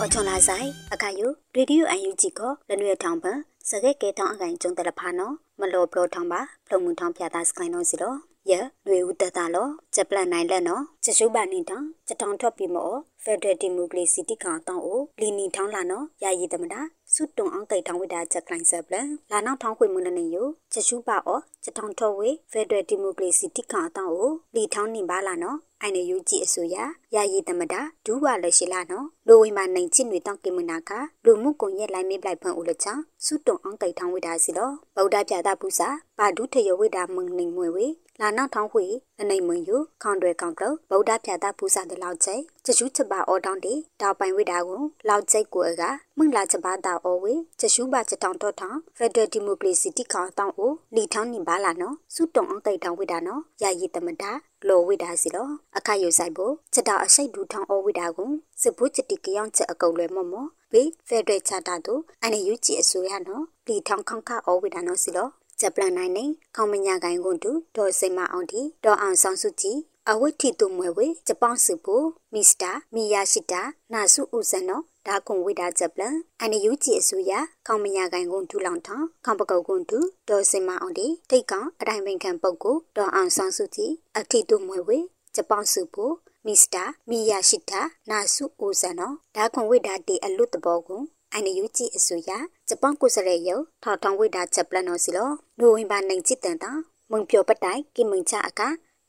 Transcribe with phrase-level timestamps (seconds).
[0.00, 3.38] အော်ချွန်လာဆိုင်အခါယုရေဒီယိုအန်ယူဂျီကိုလနွေထောင်ပန်
[3.68, 8.18] စကဲကဲထောင်းအကိုင်ကျုံတလဖာနော်မလောဘလောထောင်းပါဖလုံမှုထောင်းဖြာတာစကိုင်းနော်စီတော့
[8.50, 8.52] ယ
[8.86, 12.92] လွေဦးတတလောဂျပလန်နိုင်လက်နော်ချရှုပါနေတောင်ချတောင်ထွက်ပြီးမော
[13.24, 16.80] ဖက်ဒရယ်ဒီမိုကရေစီတိကောင်တောင်းအိုလီနီထောင်းလာနော်ယာယီသမတာ
[17.14, 20.36] စုတုံအောင်ကိတ်ထောင်းဝိတာချက်ကလိုင်းဆက်ပလန်လာနောက်ထောင်းခွေမှုနေယ
[20.72, 26.76] ချရှုပါအောချတောင်ထွက်ဝေဖက်ဒရယ်ဒီမိုကရေစီတိကောင်တောင်းအိုလီထောင်းနေပါလာနော်အိုင်နယူကြည့်အစိုးရ
[27.14, 30.90] ယာယီသမတာဒူးဝါလက်ရှိလာနော် လိုဝိမာနိုင်ချစ်တွေတောင်းကိမနာက
[31.24, 32.86] လူမှုကွန်ရက်လိုင်းမေးပလိုက်ဖန်ဦးလချ
[33.24, 37.86] စုတုံအောင်ကိတ်ထောင်းဝိတာစီလောဗုဒ္ဓပြတာပူစာပါဒုထယဝိတာမုံနေမွေဝေ
[38.20, 38.84] လာနောက်ထောင်းခွေ
[39.20, 45.82] အနိုင်မွန်ယူခေါန်တွေကောင်ကလဗုဒ္ဓပြတာပူစာတဲ့လောက်ချိချရှုချပါအော်တောင်းတီတောက်ပိုင်ဝိတာကိုလောက်ချိကိုက
[46.16, 54.30] မွန်လာချပါတာအော်ဝေချရှုပါချတောင်းတော့ထောင်းဖက်ဒရယ်ဒီမိုကရေစီတိခေါတောင်းအိုလီထောင်းနေပါလာနော်စုတုံအောင်ကိတ်ထောင်းဝိတာနော်ယာယီသမတာ
[54.68, 58.30] လောဝိတာစီလောအခါယူဆိုင်ဖို့ချက်တာအရှိတ်ဒူထောင်းအော်ဝိတာကို
[58.62, 65.28] စစ်ဘူးချတိကယောင်ချက်အကုတ်လွယ်မော့မော့ဘေးဖက်ဒရယ်ချတာတို့အနေယူကြည့်အစိုးရနော်လီထောင်းခေါခအော်ဝိတာနော်စီလော
[65.60, 66.24] ဂျပန်နိုင်နေ
[66.56, 69.78] ခေါမညာကိုင်ကွန်တူဒေါ်စိမအောင်တီဒေါ်အောင်ဆောင်စုကြည်
[70.10, 77.32] အဝိထီတုမွဲဝေဂျပန်စုဖို့မစ္စတာမီယာရှိတာနာစုဥဇနောဒါကွန်ဝိဒါဂျပလန်အန်ယူဂျီအစိုးရ
[77.66, 79.98] ခေါမညာကိုင်ကွန်တူလောင်ထောင်းခေါပကုတ်ကွန်တူ
[80.28, 84.98] ဒေါ်စိမအောင်တီတိတ်ကောင်အတိုင်းပင်ခံပုတ်ကိုဒေါ်အောင်ဆောင်စုကြည်အထီတုမွဲဝေ
[85.34, 86.14] ဂျပန်စုဖို့
[86.48, 92.30] မစ္စတာမီယာရှိတာနာစုဥဇနောဒါကွန်ဝိဒါတီအလွတ်တဘောကိုအန်ယူဂျီအစိုးရ
[92.68, 93.48] ဂျပန်ကိုစရဲယ
[93.82, 96.70] ထောက်ထောင်းဝိဒါဂျပလန်နော်စီလောနိုဝင်ဘာနိုင်ချစ်တန်တာ
[97.10, 98.60] မုံပြောပတိုင်ကိမင်ချအက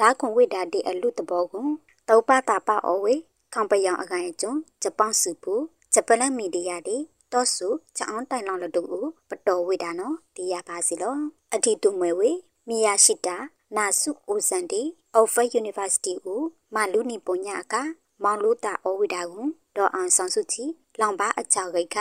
[0.00, 1.66] ဒါခွန်ဝိဒါတိအလူတဘောကို
[2.08, 3.14] တောပတာပအောဝေ
[3.54, 5.54] ခေါပယောင်အကိုင်ကျွန်းဂျပန်စုပူ
[5.94, 6.96] ဂျပန်မီဒီယာတီ
[7.32, 11.16] တော့စုချောင်းတိုင်လောင်လတူကိုပတော်ဝိဒါနော်ဒီရပါစီလော
[11.54, 12.30] အတိတုမွေဝေ
[12.68, 13.36] မီယာရှိတာ
[13.76, 14.82] နာစုအိုစန်တီ
[15.18, 16.40] အော်ဖာယူနီဗာစီတီကို
[16.74, 17.74] မလူနီပုံညာက
[18.22, 19.46] မောင်လူတာအောဝိဒါကို
[19.76, 20.64] ဒေါ်အောင်ဆောင်စုချီ
[21.00, 21.96] လောင်ပါအချောက်ဂိတ်ခ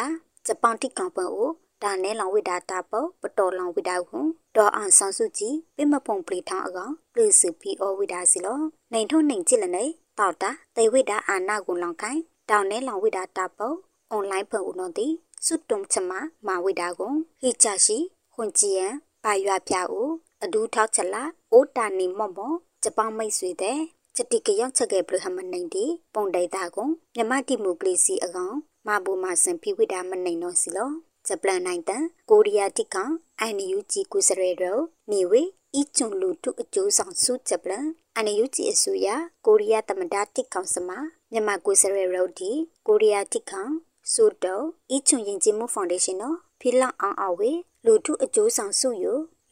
[0.46, 1.50] ဂျပန်တိကောင်ပွန်ကို
[1.84, 8.60] ဒါနဲလောင်ဝိဒါတာပေါ်ပတော်လောင်ဝိဒါကိုဒေါ်အောင်ဆောင်စုကြည်ပြမပုံပလီထောင်းအကောင်ပလီစုပီအောဝိဒါစီလော
[8.94, 9.86] နိုင်ထုံနိုင်ချစ်လနေ
[10.20, 13.76] တောက်တာတေဝိဒါအာနာကိုလောင်ခိုင်းတောင်နဲလောင်ဝိဒါတာပေါ်
[14.12, 15.08] အွန်လိုင်းဖုန်ဦးနော်တီ
[15.46, 16.12] စွတ်တုံချမ
[16.48, 17.98] မာဝိဒါကိုဟိချရှိ
[18.34, 18.88] ခွန်ကြည်ယံ
[19.24, 20.10] ပါရွာပြဦး
[20.44, 23.80] အဒူးထောက်ချလာအိုးတာနီမော့မော့ ဂျပန်မိတ်ဆွေတဲ့
[24.16, 28.56] ချတိကရောက်ချက်ခဲ့ပြဟမနိုင်တီပုံတိုင်တာကိုမြမတိမိုကရေစီအကောင်
[28.88, 30.90] မဘူမဆန်ဖိဝိဒါမနိုင်တော့စီလော
[31.28, 34.80] ဂျပန်နိုင်တန်ကိုရီးယားတိကောင်အန်ယူဂျီကုစရဲရော
[35.12, 35.42] နေဝေ
[35.76, 37.86] အီချွန်လူတုအကျိုးဆောင်စုဂျပန်
[38.16, 39.08] အန်ယူဂျီအစိုးရ
[39.46, 40.90] ကိုရီးယားသမ္မတတိကောင်စမ
[41.32, 42.52] မြန်မာကုစရဲရောဒီ
[42.88, 43.72] ကိုရီးယားတိကောင်
[44.14, 47.52] စူတောအီချွန်ရင်ကျမှုဖောင်ဒေးရှင်းနော်ဖီလောင်အောင်အဝေ
[47.86, 49.06] လူထုအကျိုးဆောင်စုယ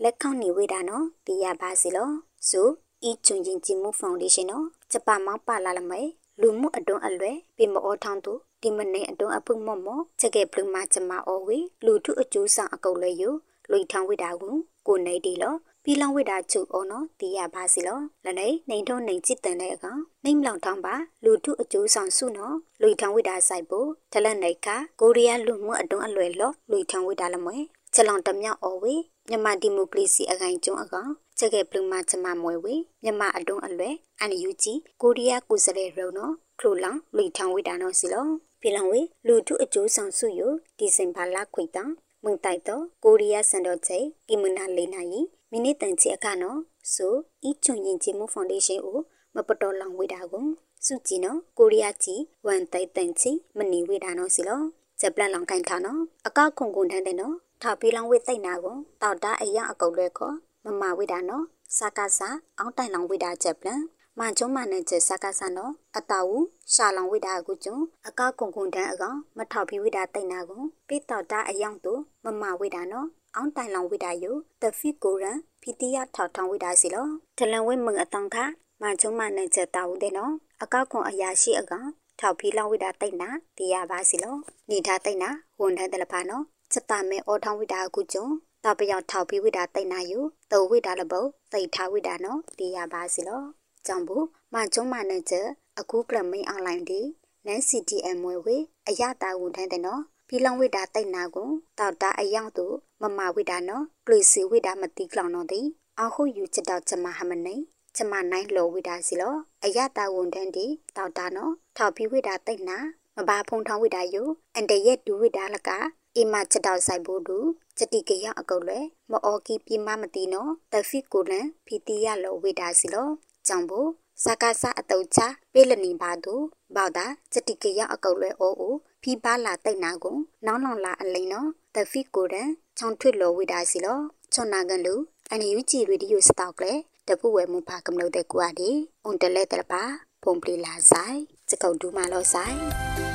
[0.04, 2.10] လက်ခေါနေဝေတာနော်ပြရပါစီလော
[2.50, 2.68] ဆို
[3.04, 6.02] အီချွန်ရင်ကျမှုဖောင်ဒေးရှင်းနော်ဂျပန်မောင်းပါလာလမဲ
[6.42, 13.24] လူမှုအတွန်းအလွဲပြမောထောင်းသူဒီမနေအတွန်းအဖုမော့မော့ချက်ကေပလမချမအောဝေလူထုအကျိုးဆောင်အကုတ်လေယ
[13.72, 14.56] လွိထောင်းဝိတာကို
[14.88, 24.68] ကိုနေတီလောပီလောင်ဝိတာချုပ်အောနော်တီးရပါစီလောလနေနေထုံးနေจิตတန်တဲ့အကောင်နေမလောင်ထောင်းပါလူထုအကျိုးဆောင်စုနော်လွိထောင်းဝိတာဆိုင်ဖို့တလက်နေက
[25.00, 27.58] ကိုရီးယားလူမှုအတွန်းအလွယ်လောလွိထောင်းဝိတာလမွေ
[27.94, 28.96] ချက်လောင်တမြောက်အော်ဝေ
[29.30, 38.26] မြန်မာဒီမိုကရေစီအကိုင်ကျုံအကောင်ချက်ကေပလမချမမွေဝေမြန်မာအတွန်းအလွယ်အန်ယူဂျီကိုရီးယားကိုစရဲရုံနော်ခလိုလောင်လွိထောင်းဝိတာနော်စီလော
[38.62, 40.42] ပြလောင်ဝေလူထုအကျိုးဆောင်စုယ
[40.78, 41.84] ဒီဇင်ဘာလခွေတံ
[42.24, 45.10] မုန်တိုက်တော့ကိုရီးယားစံတော်ချိန်ကိမနာလေးနိုင်
[45.52, 46.60] မိနစ်တန်ချီအခါနော်
[46.94, 47.14] ဆို
[47.50, 49.00] ဤချွန်ရင်ချီမှုဖောင်ဒေးရှင်းကို
[49.36, 50.46] မပတော်လောင်ဝေတာကို
[50.86, 54.62] စုကြည်နော်ကိုရီးယားကြီးဝန်တိုက်တန်ချီမနီဝေတာနော်စီလော
[55.00, 57.36] ဂျပန်လောင်ကိုင်ထားနော်အကောက်ခုံကုန်တန်းတဲ့နော်
[57.66, 60.36] ထောက်ပြီးလောင်ဝေတိတ်နာကိုတောက်တာအရာအကုတ်လွဲခေါ်
[60.66, 61.46] မမဝေတာနော်
[61.78, 62.30] စကားစာ
[62.60, 63.80] အောင်းတိုင်လောင်ဝေတာဂျပန်
[64.20, 66.32] မန်ချုံမနဲ့ကျစကားဆန်တော့အတာဝ
[66.74, 70.58] ရှာလောင်ဝိတာကုကျွန်းအကကုံကုံတန်းအကောင်မထောက်ပြီးဝိတာတိတ်နာကု
[70.88, 77.08] ပိတော်တာအယောင်တို့မမဝိတာနော်အောင်းတိုင်လောင်ဝိတာယိုတဖီကိုရန်ဖီတီယာထောက်ထောင်ဝိတာစီလော
[77.38, 78.36] ထလန်ဝိမငအတန်ခ
[78.82, 80.34] မန်ချုံမနဲ့ကျတာဦးတဲ့နော်
[80.64, 81.88] အကကုံအရာရှိအကောင်
[82.20, 84.36] ထောက်ပြီးလောင်ဝိတာတိတ်နာတရားပါစီလော
[84.70, 88.34] နေထားတိတ်နာဝန်ထမ်းတယ်လဖာနော် ချက်တာမဲအောထောင်းဝိတာကုကျွန်း
[88.64, 90.20] တပယောက်ထောက်ပြီးဝိတာတိတ်နာယူ
[90.52, 91.14] တဝိတာလဘ
[91.52, 93.44] သိထားဝိတာနော်တရားပါစီလော
[93.86, 95.36] ကြောင့်ဘူးမကျုံးမနဲ့ကျ
[95.80, 97.02] အခုကလမိန်အွန်လိုင်းဒီ
[97.46, 98.56] နန် CTM ဝဲဝဲ
[98.88, 101.50] အရတာဝန်ထမ်းတဲ့နော်ဖီလောင်ဝိတာတိတ်နာကို
[101.80, 102.66] တောက်တာအယောင်သူ
[103.02, 105.66] မမဝိတာနော်ပလီစီဝိတာမတိကလောင်တော့သည်
[106.00, 107.56] အဟုယူချက်တော့ချမဟမနေ
[107.96, 110.66] ချမနိုင်လောဝိတာစီလောအရတာဝန်ထမ်းဒီ
[110.96, 112.78] တောက်တာနော်ထောက်ပြီးဝိတာတိတ်နာ
[113.18, 115.70] မဘာဖုံထောင်းဝိတာယိုအန်တရက်ဒူဝိတာလက
[116.18, 117.38] အီမချက်တော့ဆိုင်ဖို့ဒူ
[117.78, 118.80] ချက်တိကရအကုတ်လဲ
[119.12, 123.10] မအော်ကီပြမမတီနော်တဖီကိုလန်ဖီတီရလောဝိတာစီလော
[123.48, 123.90] ကြောင့်ဘူး
[124.24, 125.20] စကားစအတုတ်ချ
[125.54, 126.34] ပေးလနေပါသူ
[126.76, 134.00] ဘောက်တာစတိကရအကုတ်လွဲအိုအိုဖီပါလာတိတ်နာကိုနောင်းလောင်လာအလိန်နော်တဖီကိုရန်ချောင်းထွတ်လောဝိဒါစီလော
[134.34, 134.96] ချွန်နာကန်လူ
[135.30, 136.74] အန်ယူဂျီရေဒီယိုစတောက်လေ
[137.08, 138.70] တပူဝဲမူပါကမလို့တဲ့ကွာဒီ
[139.04, 139.84] အွန်တလဲတပါ
[140.24, 141.18] ဖုန်ပလီလာဆိုင်
[141.50, 143.13] စကောက်ဒူးမလောဆိုင်